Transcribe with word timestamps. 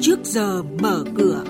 trước 0.00 0.18
giờ 0.24 0.62
mở 0.62 1.04
cửa. 1.16 1.44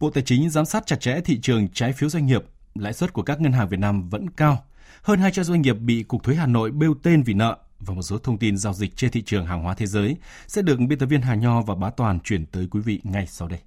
Bộ 0.00 0.10
Tài 0.10 0.22
chính 0.26 0.50
giám 0.50 0.64
sát 0.64 0.86
chặt 0.86 1.00
chẽ 1.00 1.20
thị 1.24 1.40
trường 1.40 1.68
trái 1.68 1.92
phiếu 1.92 2.08
doanh 2.08 2.26
nghiệp, 2.26 2.42
lãi 2.74 2.92
suất 2.92 3.12
của 3.12 3.22
các 3.22 3.40
ngân 3.40 3.52
hàng 3.52 3.68
Việt 3.68 3.80
Nam 3.80 4.08
vẫn 4.08 4.30
cao. 4.30 4.64
Hơn 5.02 5.20
200 5.20 5.44
doanh 5.44 5.62
nghiệp 5.62 5.72
bị 5.74 6.02
Cục 6.02 6.22
Thuế 6.22 6.34
Hà 6.34 6.46
Nội 6.46 6.70
bêu 6.70 6.94
tên 7.02 7.22
vì 7.22 7.34
nợ 7.34 7.58
và 7.78 7.94
một 7.94 8.02
số 8.02 8.18
thông 8.18 8.38
tin 8.38 8.56
giao 8.56 8.72
dịch 8.72 8.96
trên 8.96 9.10
thị 9.10 9.22
trường 9.22 9.46
hàng 9.46 9.62
hóa 9.62 9.74
thế 9.74 9.86
giới 9.86 10.16
sẽ 10.46 10.62
được 10.62 10.76
biên 10.88 10.98
tập 10.98 11.06
viên 11.06 11.22
Hà 11.22 11.34
Nho 11.34 11.62
và 11.62 11.74
Bá 11.74 11.90
Toàn 11.90 12.20
chuyển 12.20 12.46
tới 12.46 12.68
quý 12.70 12.80
vị 12.80 13.00
ngay 13.04 13.26
sau 13.26 13.48
đây. 13.48 13.60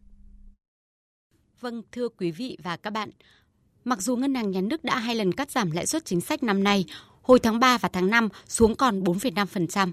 Vâng, 1.59 1.82
thưa 1.91 2.09
quý 2.09 2.32
vị 2.32 2.57
và 2.64 2.78
các 2.78 2.93
bạn, 2.93 3.09
mặc 3.86 4.02
dù 4.02 4.16
Ngân 4.16 4.36
hàng 4.36 4.52
Nhà 4.52 4.62
nước 4.62 4.84
đã 4.84 5.00
hai 5.00 5.16
lần 5.16 5.32
cắt 5.34 5.52
giảm 5.52 5.71
lãi 5.71 5.86
suất 5.86 6.05
chính 6.05 6.21
sách 6.21 6.43
năm 6.43 6.64
nay, 6.64 6.86
hồi 7.21 7.39
tháng 7.39 7.60
3 7.60 7.78
và 7.78 7.89
tháng 7.89 8.10
5 8.10 8.30
xuống 8.48 8.75
còn 8.75 9.04
4,5%. 9.04 9.92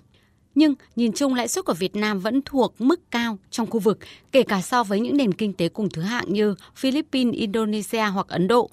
Nhưng 0.55 0.75
nhìn 0.97 1.13
chung 1.13 1.35
lãi 1.35 1.49
suất 1.49 1.65
của 1.65 1.75
Việt 1.75 1.97
Nam 1.97 2.21
vẫn 2.21 2.43
thuộc 2.45 2.75
mức 2.79 3.11
cao 3.11 3.39
trong 3.51 3.71
khu 3.71 3.79
vực, 3.81 3.99
kể 4.33 4.43
cả 4.43 4.61
so 4.61 4.85
với 4.85 5.01
những 5.01 5.17
nền 5.17 5.33
kinh 5.33 5.53
tế 5.53 5.69
cùng 5.69 5.91
thứ 5.91 6.03
hạng 6.03 6.33
như 6.33 6.55
Philippines, 6.77 7.35
Indonesia 7.35 8.03
hoặc 8.03 8.29
Ấn 8.29 8.49
Độ. 8.49 8.71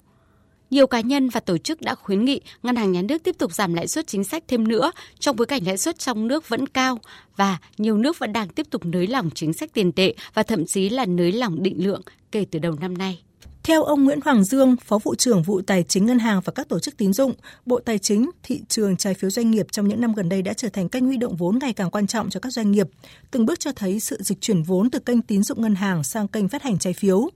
Nhiều 0.70 0.86
cá 0.86 1.00
nhân 1.00 1.28
và 1.28 1.40
tổ 1.40 1.58
chức 1.58 1.80
đã 1.80 1.94
khuyến 1.94 2.24
nghị 2.24 2.40
ngân 2.62 2.76
hàng 2.76 2.92
nhà 2.92 3.02
nước 3.02 3.22
tiếp 3.22 3.38
tục 3.38 3.52
giảm 3.54 3.74
lãi 3.74 3.88
suất 3.88 4.06
chính 4.06 4.24
sách 4.24 4.44
thêm 4.48 4.68
nữa 4.68 4.92
trong 5.18 5.36
bối 5.36 5.46
cảnh 5.46 5.62
lãi 5.66 5.78
suất 5.78 5.98
trong 5.98 6.28
nước 6.28 6.48
vẫn 6.48 6.66
cao 6.66 6.98
và 7.36 7.58
nhiều 7.78 7.96
nước 7.96 8.18
vẫn 8.18 8.32
đang 8.32 8.48
tiếp 8.48 8.66
tục 8.70 8.84
nới 8.84 9.06
lỏng 9.06 9.30
chính 9.34 9.52
sách 9.52 9.72
tiền 9.72 9.92
tệ 9.92 10.14
và 10.34 10.42
thậm 10.42 10.66
chí 10.66 10.88
là 10.88 11.06
nới 11.06 11.32
lỏng 11.32 11.62
định 11.62 11.86
lượng 11.86 12.00
kể 12.32 12.46
từ 12.50 12.58
đầu 12.58 12.76
năm 12.80 12.98
nay. 12.98 13.22
Theo 13.66 13.82
ông 13.84 14.04
Nguyễn 14.04 14.20
Hoàng 14.24 14.44
Dương, 14.44 14.76
Phó 14.84 14.98
vụ 14.98 15.14
trưởng 15.14 15.42
vụ 15.42 15.60
Tài 15.62 15.82
chính 15.82 16.06
Ngân 16.06 16.18
hàng 16.18 16.40
và 16.44 16.52
các 16.52 16.68
tổ 16.68 16.78
chức 16.78 16.96
tín 16.96 17.12
dụng, 17.12 17.32
Bộ 17.66 17.80
Tài 17.80 17.98
chính, 17.98 18.30
thị 18.42 18.60
trường 18.68 18.96
trái 18.96 19.14
phiếu 19.14 19.30
doanh 19.30 19.50
nghiệp 19.50 19.66
trong 19.72 19.88
những 19.88 20.00
năm 20.00 20.12
gần 20.12 20.28
đây 20.28 20.42
đã 20.42 20.52
trở 20.52 20.68
thành 20.68 20.88
kênh 20.88 21.06
huy 21.06 21.16
động 21.16 21.36
vốn 21.36 21.58
ngày 21.58 21.72
càng 21.72 21.90
quan 21.90 22.06
trọng 22.06 22.30
cho 22.30 22.40
các 22.40 22.52
doanh 22.52 22.70
nghiệp, 22.70 22.86
từng 23.30 23.46
bước 23.46 23.60
cho 23.60 23.72
thấy 23.72 24.00
sự 24.00 24.22
dịch 24.22 24.40
chuyển 24.40 24.62
vốn 24.62 24.90
từ 24.90 24.98
kênh 24.98 25.22
tín 25.22 25.42
dụng 25.42 25.62
ngân 25.62 25.74
hàng 25.74 26.04
sang 26.04 26.28
kênh 26.28 26.48
phát 26.48 26.62
hành 26.62 26.78
trái 26.78 26.92
phiếu. 26.92 27.30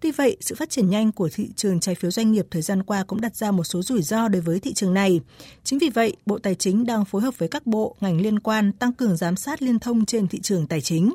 Tuy 0.00 0.12
vậy, 0.12 0.36
sự 0.40 0.54
phát 0.54 0.70
triển 0.70 0.90
nhanh 0.90 1.12
của 1.12 1.28
thị 1.34 1.48
trường 1.56 1.80
trái 1.80 1.94
phiếu 1.94 2.10
doanh 2.10 2.32
nghiệp 2.32 2.46
thời 2.50 2.62
gian 2.62 2.82
qua 2.82 3.04
cũng 3.04 3.20
đặt 3.20 3.36
ra 3.36 3.50
một 3.50 3.64
số 3.64 3.82
rủi 3.82 4.02
ro 4.02 4.28
đối 4.28 4.42
với 4.42 4.60
thị 4.60 4.74
trường 4.74 4.94
này. 4.94 5.20
Chính 5.64 5.78
vì 5.78 5.88
vậy, 5.88 6.16
Bộ 6.26 6.38
Tài 6.38 6.54
chính 6.54 6.86
đang 6.86 7.04
phối 7.04 7.22
hợp 7.22 7.38
với 7.38 7.48
các 7.48 7.66
bộ, 7.66 7.96
ngành 8.00 8.20
liên 8.20 8.38
quan 8.38 8.72
tăng 8.72 8.92
cường 8.92 9.16
giám 9.16 9.36
sát 9.36 9.62
liên 9.62 9.78
thông 9.78 10.06
trên 10.06 10.28
thị 10.28 10.40
trường 10.40 10.66
tài 10.66 10.80
chính. 10.80 11.14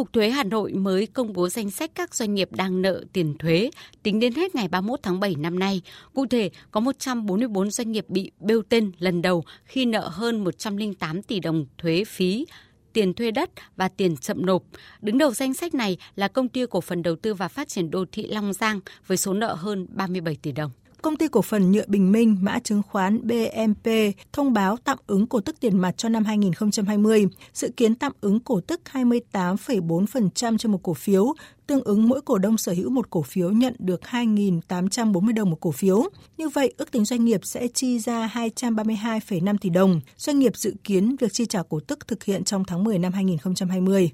Cục 0.00 0.12
Thuế 0.12 0.30
Hà 0.30 0.44
Nội 0.44 0.72
mới 0.72 1.06
công 1.06 1.32
bố 1.32 1.48
danh 1.48 1.70
sách 1.70 1.90
các 1.94 2.14
doanh 2.14 2.34
nghiệp 2.34 2.48
đang 2.52 2.82
nợ 2.82 3.04
tiền 3.12 3.38
thuế 3.38 3.70
tính 4.02 4.20
đến 4.20 4.34
hết 4.34 4.54
ngày 4.54 4.68
31 4.68 5.00
tháng 5.02 5.20
7 5.20 5.34
năm 5.34 5.58
nay. 5.58 5.82
Cụ 6.14 6.26
thể, 6.26 6.50
có 6.70 6.80
144 6.80 7.70
doanh 7.70 7.92
nghiệp 7.92 8.04
bị 8.08 8.30
bêu 8.40 8.62
tên 8.68 8.92
lần 8.98 9.22
đầu 9.22 9.44
khi 9.64 9.84
nợ 9.84 10.08
hơn 10.08 10.44
108 10.44 11.22
tỷ 11.22 11.40
đồng 11.40 11.66
thuế 11.78 12.04
phí 12.04 12.46
tiền 12.92 13.14
thuê 13.14 13.30
đất 13.30 13.50
và 13.76 13.88
tiền 13.88 14.16
chậm 14.16 14.46
nộp. 14.46 14.62
Đứng 15.00 15.18
đầu 15.18 15.30
danh 15.30 15.54
sách 15.54 15.74
này 15.74 15.96
là 16.16 16.28
công 16.28 16.48
ty 16.48 16.66
cổ 16.70 16.80
phần 16.80 17.02
đầu 17.02 17.16
tư 17.16 17.34
và 17.34 17.48
phát 17.48 17.68
triển 17.68 17.90
đô 17.90 18.04
thị 18.12 18.26
Long 18.26 18.52
Giang 18.52 18.80
với 19.06 19.16
số 19.16 19.32
nợ 19.32 19.54
hơn 19.54 19.86
37 19.90 20.36
tỷ 20.42 20.52
đồng. 20.52 20.70
Công 21.02 21.16
ty 21.16 21.28
cổ 21.28 21.42
phần 21.42 21.72
nhựa 21.72 21.84
Bình 21.86 22.12
Minh, 22.12 22.36
mã 22.40 22.58
chứng 22.58 22.82
khoán 22.82 23.26
BMP 23.26 23.90
thông 24.32 24.52
báo 24.52 24.76
tạm 24.84 24.98
ứng 25.06 25.26
cổ 25.26 25.40
tức 25.40 25.60
tiền 25.60 25.78
mặt 25.78 25.94
cho 25.96 26.08
năm 26.08 26.24
2020, 26.24 27.26
dự 27.54 27.70
kiến 27.76 27.94
tạm 27.94 28.12
ứng 28.20 28.40
cổ 28.40 28.60
tức 28.60 28.80
28,4% 28.92 30.58
cho 30.58 30.68
một 30.68 30.82
cổ 30.82 30.94
phiếu, 30.94 31.34
tương 31.66 31.82
ứng 31.84 32.08
mỗi 32.08 32.20
cổ 32.20 32.38
đông 32.38 32.58
sở 32.58 32.72
hữu 32.72 32.90
một 32.90 33.10
cổ 33.10 33.22
phiếu 33.22 33.50
nhận 33.50 33.74
được 33.78 34.00
2.840 34.10 35.34
đồng 35.34 35.50
một 35.50 35.60
cổ 35.60 35.70
phiếu. 35.70 36.02
Như 36.38 36.48
vậy, 36.48 36.74
ước 36.76 36.90
tính 36.90 37.04
doanh 37.04 37.24
nghiệp 37.24 37.40
sẽ 37.44 37.68
chi 37.68 37.98
ra 37.98 38.30
232,5 38.34 39.56
tỷ 39.60 39.70
đồng. 39.70 40.00
Doanh 40.16 40.38
nghiệp 40.38 40.56
dự 40.56 40.74
kiến 40.84 41.16
việc 41.20 41.32
chi 41.32 41.46
trả 41.46 41.62
cổ 41.62 41.80
tức 41.80 42.08
thực 42.08 42.24
hiện 42.24 42.44
trong 42.44 42.64
tháng 42.64 42.84
10 42.84 42.98
năm 42.98 43.12
2020. 43.12 44.10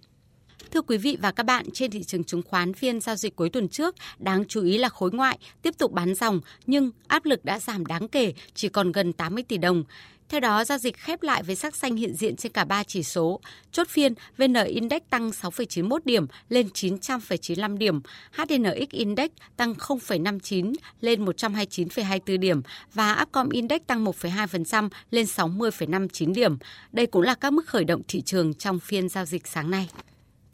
Thưa 0.77 0.83
quý 0.83 0.97
vị 0.97 1.17
và 1.21 1.31
các 1.33 1.43
bạn, 1.43 1.67
trên 1.73 1.91
thị 1.91 2.05
trường 2.05 2.25
chứng 2.25 2.43
khoán 2.43 2.75
phiên 2.75 3.01
giao 3.01 3.17
dịch 3.17 3.37
cuối 3.37 3.51
tuần 3.51 3.69
trước, 3.69 3.95
đáng 4.19 4.45
chú 4.49 4.63
ý 4.63 4.79
là 4.79 4.89
khối 4.89 5.11
ngoại 5.13 5.39
tiếp 5.63 5.75
tục 5.79 5.93
bán 5.93 6.15
dòng 6.15 6.41
nhưng 6.67 6.91
áp 7.07 7.25
lực 7.25 7.45
đã 7.45 7.59
giảm 7.59 7.87
đáng 7.87 8.09
kể, 8.09 8.33
chỉ 8.55 8.69
còn 8.69 8.93
gần 8.93 9.13
80 9.13 9.45
tỷ 9.49 9.59
đồng. 9.59 9.85
Theo 10.29 10.41
đó, 10.41 10.65
giao 10.65 10.79
dịch 10.79 10.97
khép 10.97 11.23
lại 11.23 11.43
với 11.43 11.57
sắc 11.57 11.77
xanh 11.77 11.97
hiện 11.97 12.15
diện 12.15 12.37
trên 12.37 12.53
cả 12.53 12.65
ba 12.65 12.85
chỉ 12.85 13.03
số. 13.03 13.41
Chốt 13.73 13.89
phiên, 13.89 14.15
VN 14.39 14.55
Index 14.67 15.03
tăng 15.11 15.31
6,91 15.31 15.99
điểm 16.05 16.27
lên 16.49 16.69
900,95 16.75 17.77
điểm, 17.77 18.01
HNX 18.33 18.91
Index 18.91 19.31
tăng 19.57 19.73
0,59 19.73 20.75
lên 21.01 21.25
129,24 21.25 22.39
điểm 22.39 22.63
và 22.95 23.23
Upcom 23.23 23.49
Index 23.51 23.81
tăng 23.87 24.05
1,2% 24.05 24.89
lên 25.11 25.27
60,59 25.27 26.35
điểm. 26.35 26.57
Đây 26.93 27.07
cũng 27.07 27.23
là 27.23 27.35
các 27.35 27.53
mức 27.53 27.67
khởi 27.67 27.85
động 27.85 28.03
thị 28.09 28.21
trường 28.21 28.55
trong 28.55 28.81
phiên 28.81 29.09
giao 29.09 29.25
dịch 29.25 29.47
sáng 29.47 29.71
nay. 29.71 29.89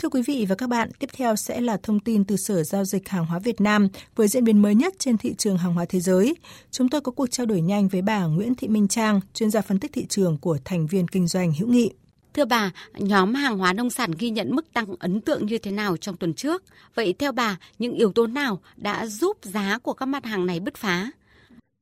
Thưa 0.03 0.09
quý 0.09 0.23
vị 0.23 0.47
và 0.49 0.55
các 0.55 0.69
bạn, 0.69 0.91
tiếp 0.99 1.11
theo 1.13 1.37
sẽ 1.37 1.61
là 1.61 1.77
thông 1.83 2.01
tin 2.01 2.25
từ 2.25 2.37
Sở 2.37 2.63
Giao 2.63 2.85
dịch 2.85 3.09
Hàng 3.09 3.27
hóa 3.27 3.39
Việt 3.39 3.61
Nam 3.61 3.89
với 4.17 4.29
diễn 4.29 4.45
biến 4.45 4.63
mới 4.63 4.75
nhất 4.75 4.95
trên 4.99 5.19
thị 5.19 5.35
trường 5.39 5.59
hàng 5.59 5.75
hóa 5.75 5.85
thế 5.89 6.01
giới. 6.01 6.37
Chúng 6.71 6.89
tôi 6.89 7.01
có 7.01 7.13
cuộc 7.13 7.27
trao 7.31 7.47
đổi 7.47 7.61
nhanh 7.61 7.89
với 7.89 8.03
bà 8.03 8.25
Nguyễn 8.25 8.55
Thị 8.55 8.69
Minh 8.69 8.89
Trang, 8.89 9.21
chuyên 9.35 9.51
gia 9.51 9.61
phân 9.61 9.79
tích 9.79 9.93
thị 9.93 10.07
trường 10.09 10.39
của 10.39 10.59
thành 10.65 10.87
viên 10.87 11.09
kinh 11.09 11.27
doanh 11.27 11.53
hữu 11.59 11.69
nghị. 11.69 11.91
Thưa 12.35 12.45
bà, 12.45 12.73
nhóm 12.99 13.35
hàng 13.35 13.59
hóa 13.59 13.73
nông 13.73 13.91
sản 13.91 14.11
ghi 14.19 14.31
nhận 14.31 14.57
mức 14.57 14.73
tăng 14.73 14.87
ấn 14.99 15.21
tượng 15.21 15.47
như 15.47 15.59
thế 15.59 15.71
nào 15.71 15.97
trong 15.97 16.17
tuần 16.17 16.35
trước? 16.35 16.63
Vậy 16.95 17.15
theo 17.19 17.33
bà, 17.33 17.59
những 17.79 17.95
yếu 17.95 18.13
tố 18.13 18.27
nào 18.27 18.61
đã 18.77 19.07
giúp 19.07 19.37
giá 19.43 19.79
của 19.83 19.93
các 19.93 20.07
mặt 20.07 20.25
hàng 20.25 20.47
này 20.47 20.61
bứt 20.61 20.75
phá? 20.77 21.11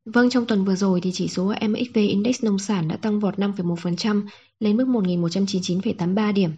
Vâng, 0.04 0.30
trong 0.30 0.46
tuần 0.46 0.64
vừa 0.64 0.76
rồi 0.76 1.00
thì 1.00 1.10
chỉ 1.12 1.28
số 1.28 1.54
MXV 1.68 1.94
Index 1.94 2.44
nông 2.44 2.58
sản 2.58 2.88
đã 2.88 2.96
tăng 2.96 3.20
vọt 3.20 3.38
5,1% 3.38 4.22
lên 4.60 4.76
mức 4.76 4.86
1.199,83 4.86 6.32
điểm. 6.32 6.50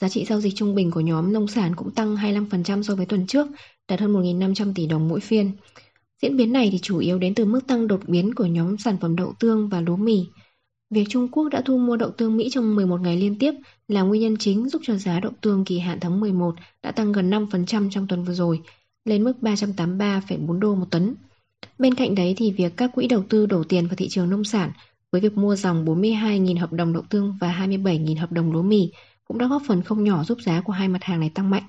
Giá 0.00 0.08
trị 0.08 0.24
giao 0.24 0.40
dịch 0.40 0.54
trung 0.56 0.74
bình 0.74 0.90
của 0.90 1.00
nhóm 1.00 1.32
nông 1.32 1.48
sản 1.48 1.76
cũng 1.76 1.90
tăng 1.90 2.16
25% 2.16 2.82
so 2.82 2.94
với 2.94 3.06
tuần 3.06 3.26
trước, 3.26 3.46
đạt 3.88 4.00
hơn 4.00 4.12
1.500 4.12 4.72
tỷ 4.74 4.86
đồng 4.86 5.08
mỗi 5.08 5.20
phiên. 5.20 5.52
Diễn 6.22 6.36
biến 6.36 6.52
này 6.52 6.68
thì 6.72 6.78
chủ 6.78 6.98
yếu 6.98 7.18
đến 7.18 7.34
từ 7.34 7.44
mức 7.44 7.60
tăng 7.66 7.86
đột 7.86 8.00
biến 8.06 8.34
của 8.34 8.46
nhóm 8.46 8.78
sản 8.78 8.96
phẩm 9.00 9.16
đậu 9.16 9.34
tương 9.40 9.68
và 9.68 9.80
lúa 9.80 9.96
mì. 9.96 10.26
Việc 10.90 11.04
Trung 11.08 11.28
Quốc 11.28 11.48
đã 11.48 11.62
thu 11.64 11.78
mua 11.78 11.96
đậu 11.96 12.10
tương 12.10 12.36
Mỹ 12.36 12.48
trong 12.50 12.76
11 12.76 13.00
ngày 13.00 13.16
liên 13.16 13.38
tiếp 13.38 13.54
là 13.88 14.02
nguyên 14.02 14.22
nhân 14.22 14.36
chính 14.36 14.68
giúp 14.68 14.82
cho 14.84 14.96
giá 14.96 15.20
đậu 15.20 15.32
tương 15.40 15.64
kỳ 15.64 15.78
hạn 15.78 15.98
tháng 16.00 16.20
11 16.20 16.54
đã 16.82 16.92
tăng 16.92 17.12
gần 17.12 17.30
5% 17.30 17.90
trong 17.90 18.06
tuần 18.08 18.24
vừa 18.24 18.34
rồi, 18.34 18.60
lên 19.04 19.24
mức 19.24 19.32
383,4 19.40 20.58
đô 20.58 20.74
một 20.74 20.86
tấn. 20.90 21.14
Bên 21.78 21.94
cạnh 21.94 22.14
đấy 22.14 22.34
thì 22.36 22.52
việc 22.52 22.76
các 22.76 22.90
quỹ 22.94 23.08
đầu 23.08 23.24
tư 23.28 23.46
đổ 23.46 23.64
tiền 23.64 23.86
vào 23.86 23.96
thị 23.96 24.08
trường 24.08 24.30
nông 24.30 24.44
sản 24.44 24.70
với 25.12 25.20
việc 25.20 25.36
mua 25.36 25.56
dòng 25.56 25.84
42.000 25.84 26.60
hợp 26.60 26.72
đồng 26.72 26.92
đậu 26.92 27.02
tương 27.10 27.34
và 27.40 27.66
27.000 27.66 28.20
hợp 28.20 28.32
đồng 28.32 28.52
lúa 28.52 28.62
mì 28.62 28.90
cũng 29.28 29.38
đã 29.38 29.46
góp 29.46 29.62
phần 29.66 29.82
không 29.82 30.04
nhỏ 30.04 30.24
giúp 30.24 30.38
giá 30.40 30.60
của 30.60 30.72
hai 30.72 30.88
mặt 30.88 31.04
hàng 31.04 31.20
này 31.20 31.30
tăng 31.34 31.50
mạnh 31.50 31.64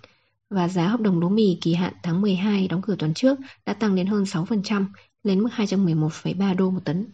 và 0.50 0.68
giá 0.68 0.88
hợp 0.88 1.02
đồng 1.02 1.20
lúa 1.20 1.30
mì 1.30 1.58
kỳ 1.62 1.74
hạn 1.74 1.94
tháng 2.04 2.22
12 2.22 2.68
đóng 2.68 2.82
cửa 2.82 2.96
tuần 3.00 3.14
trước 3.14 3.38
đã 3.66 3.74
tăng 3.74 3.96
đến 3.96 4.08
hơn 4.08 4.24
6% 4.24 4.86
lên 5.24 5.40
mức 5.40 5.50
211,3 5.56 6.56
đô 6.56 6.70
một 6.70 6.80
tấn. 6.86 7.08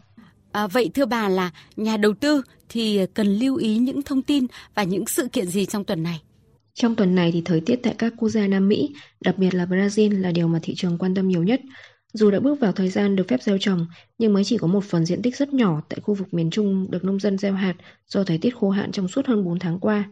À, 0.52 0.68
vậy 0.68 0.90
thưa 0.94 1.06
bà 1.06 1.30
là 1.30 1.52
nhà 1.76 1.98
đầu 1.98 2.14
tư 2.14 2.42
thì 2.70 3.06
cần 3.14 3.28
lưu 3.28 3.56
ý 3.56 3.78
những 3.78 4.02
thông 4.02 4.22
tin 4.22 4.46
và 4.76 4.84
những 4.84 5.06
sự 5.06 5.28
kiện 5.28 5.46
gì 5.46 5.66
trong 5.66 5.84
tuần 5.84 6.04
này? 6.04 6.22
Trong 6.74 6.96
tuần 6.96 7.16
này 7.16 7.32
thì 7.32 7.42
thời 7.46 7.62
tiết 7.62 7.80
tại 7.84 7.96
các 7.98 8.14
quốc 8.18 8.30
gia 8.30 8.48
Nam 8.48 8.68
Mỹ, 8.68 8.96
đặc 9.22 9.38
biệt 9.38 9.54
là 9.54 9.66
Brazil 9.66 10.22
là 10.22 10.32
điều 10.32 10.48
mà 10.48 10.60
thị 10.64 10.74
trường 10.76 10.98
quan 10.98 11.16
tâm 11.16 11.28
nhiều 11.28 11.44
nhất. 11.44 11.62
Dù 12.14 12.32
đã 12.32 12.40
bước 12.40 12.60
vào 12.60 12.72
thời 12.72 12.90
gian 12.90 13.16
được 13.16 13.28
phép 13.28 13.42
gieo 13.42 13.58
trồng, 13.58 13.88
nhưng 14.18 14.34
mới 14.34 14.44
chỉ 14.44 14.58
có 14.58 14.68
một 14.68 14.84
phần 14.84 15.06
diện 15.06 15.22
tích 15.22 15.38
rất 15.38 15.54
nhỏ 15.54 15.82
tại 15.90 16.00
khu 16.04 16.14
vực 16.14 16.34
miền 16.34 16.50
Trung 16.50 16.92
được 16.92 17.04
nông 17.04 17.20
dân 17.20 17.38
gieo 17.38 17.54
hạt 17.54 17.74
do 18.08 18.24
thời 18.24 18.38
tiết 18.38 18.56
khô 18.56 18.70
hạn 18.70 18.92
trong 18.92 19.08
suốt 19.08 19.26
hơn 19.26 19.44
4 19.44 19.60
tháng 19.60 19.80
qua. 19.80 20.04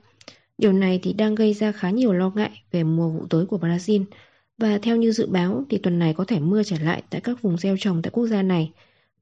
Điều 0.63 0.73
này 0.73 0.99
thì 1.03 1.13
đang 1.13 1.35
gây 1.35 1.53
ra 1.53 1.71
khá 1.71 1.89
nhiều 1.89 2.13
lo 2.13 2.31
ngại 2.35 2.63
về 2.71 2.83
mùa 2.83 3.09
vụ 3.09 3.25
tới 3.29 3.45
của 3.45 3.57
Brazil. 3.57 4.03
Và 4.57 4.79
theo 4.81 4.95
như 4.95 5.11
dự 5.11 5.27
báo 5.27 5.63
thì 5.69 5.77
tuần 5.77 5.99
này 5.99 6.13
có 6.13 6.25
thể 6.25 6.39
mưa 6.39 6.63
trở 6.63 6.77
lại 6.79 7.03
tại 7.09 7.21
các 7.21 7.41
vùng 7.41 7.57
gieo 7.57 7.75
trồng 7.79 8.01
tại 8.01 8.11
quốc 8.11 8.27
gia 8.27 8.41
này. 8.41 8.71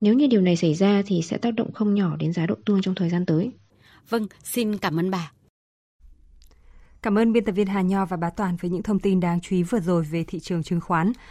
Nếu 0.01 0.13
như 0.13 0.27
điều 0.27 0.41
này 0.41 0.55
xảy 0.55 0.73
ra 0.73 1.01
thì 1.05 1.21
sẽ 1.21 1.38
tác 1.38 1.51
động 1.51 1.73
không 1.73 1.93
nhỏ 1.93 2.15
đến 2.15 2.33
giá 2.33 2.45
đậu 2.45 2.57
tương 2.65 2.81
trong 2.81 2.95
thời 2.95 3.09
gian 3.09 3.25
tới. 3.25 3.51
Vâng, 4.09 4.27
xin 4.43 4.77
cảm 4.77 4.99
ơn 4.99 5.11
bà. 5.11 5.31
Cảm 7.01 7.17
ơn 7.17 7.33
biên 7.33 7.45
tập 7.45 7.51
viên 7.51 7.67
Hà 7.67 7.81
Nho 7.81 8.05
và 8.05 8.17
Bá 8.17 8.29
Toàn 8.29 8.55
với 8.61 8.71
những 8.71 8.83
thông 8.83 8.99
tin 8.99 9.19
đáng 9.19 9.41
chú 9.41 9.55
ý 9.55 9.63
vừa 9.63 9.79
rồi 9.79 10.03
về 10.03 10.23
thị 10.27 10.39
trường 10.39 10.63
chứng 10.63 10.81
khoán. 10.81 11.11